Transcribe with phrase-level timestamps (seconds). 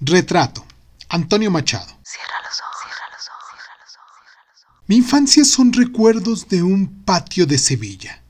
[0.00, 0.62] Retrato.
[1.08, 1.86] Antonio Machado.
[2.02, 4.84] Cierra los ojos, cierra los ojos, cierra los ojos, cierra los ojos.
[4.88, 8.22] Mi infancia son recuerdos de un patio de Sevilla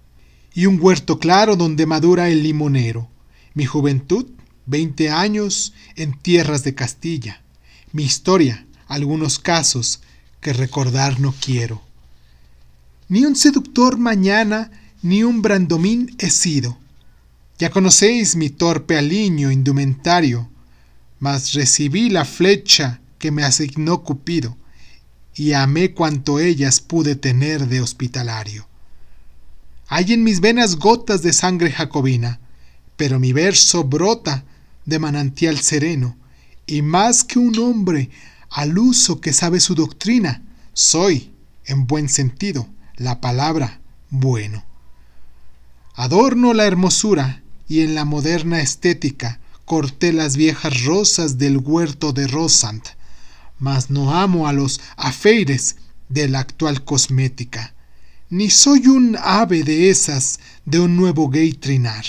[0.55, 3.11] y un huerto claro donde madura el limonero.
[3.55, 4.27] Mi juventud,
[4.67, 7.43] 20 años en tierras de Castilla.
[7.91, 10.03] Mi historia, algunos casos
[10.41, 11.83] que recordar no quiero.
[13.09, 14.71] Ni un seductor mañana,
[15.03, 16.79] ni un brandomín he sido.
[17.59, 20.49] Ya conocéis mi torpe aliño indumentario,
[21.19, 24.57] mas recibí la flecha que me asignó Cupido,
[25.35, 28.67] y amé cuanto ellas pude tener de hospitalario.
[29.89, 32.41] Hay en mis venas gotas de sangre jacobina,
[32.97, 34.45] pero mi verso brota
[34.85, 36.17] de manantial sereno,
[36.67, 38.11] y más que un hombre
[38.51, 40.43] al uso que sabe su doctrina,
[40.73, 41.33] soy,
[41.67, 43.81] en buen sentido, la palabra
[44.11, 44.65] bueno.
[45.95, 52.29] Adorno la hermosura y en la moderna estética corté las viejas rosas del huerto de
[52.29, 52.83] Rosand,
[53.59, 55.77] mas no amo a los afeires
[56.09, 57.75] de la actual cosmética,
[58.31, 62.05] ni soy un ave de esas de un nuevo gay trinar.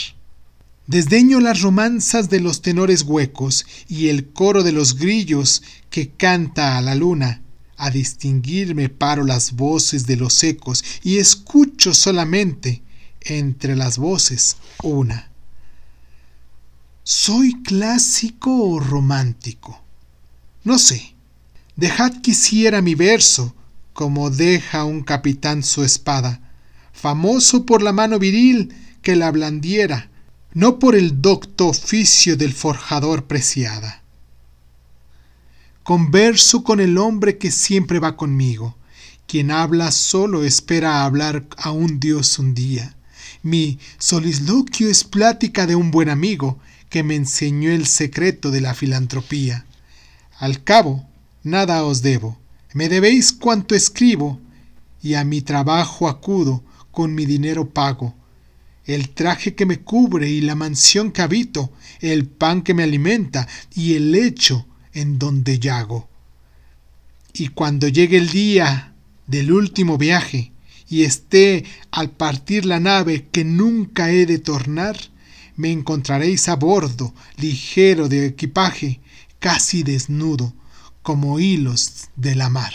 [0.85, 6.77] Desdeño las romanzas de los tenores huecos y el coro de los grillos que canta
[6.77, 7.41] a la luna.
[7.75, 12.81] A distinguirme paro las voces de los ecos y escucho solamente
[13.21, 15.29] entre las voces una.
[17.09, 19.81] ¿Soy clásico o romántico?
[20.65, 21.15] No sé.
[21.77, 23.55] Dejad quisiera mi verso,
[23.93, 26.41] como deja un capitán su espada,
[26.91, 30.09] famoso por la mano viril que la blandiera,
[30.53, 34.03] no por el docto oficio del forjador preciada.
[35.83, 38.75] Converso con el hombre que siempre va conmigo,
[39.27, 42.97] quien habla solo espera hablar a un Dios un día.
[43.43, 48.73] Mi solisloquio es plática de un buen amigo, que me enseñó el secreto de la
[48.73, 49.65] filantropía.
[50.37, 51.07] Al cabo,
[51.43, 52.37] nada os debo,
[52.73, 54.39] me debéis cuanto escribo,
[55.01, 58.15] y a mi trabajo acudo, con mi dinero pago.
[58.85, 63.47] El traje que me cubre y la mansión que habito, el pan que me alimenta
[63.75, 66.09] y el lecho en donde yago.
[67.33, 68.93] Y cuando llegue el día
[69.27, 70.51] del último viaje,
[70.89, 74.97] y esté al partir la nave que nunca he de tornar,
[75.57, 79.01] me encontraréis a bordo, ligero de equipaje,
[79.39, 80.53] casi desnudo,
[81.01, 82.73] como hilos de la mar.